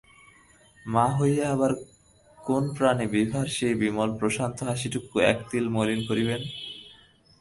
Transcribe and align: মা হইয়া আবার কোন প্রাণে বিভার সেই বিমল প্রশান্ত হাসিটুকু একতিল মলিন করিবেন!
মা 0.85 1.05
হইয়া 1.17 1.45
আবার 1.51 1.71
কোন 2.39 2.63
প্রাণে 2.77 3.05
বিভার 3.15 3.45
সেই 3.57 3.75
বিমল 3.81 4.09
প্রশান্ত 4.19 4.57
হাসিটুকু 4.63 5.15
একতিল 5.31 5.65
মলিন 5.75 5.99
করিবেন! 6.09 6.41